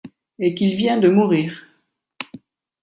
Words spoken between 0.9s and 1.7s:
de mourir.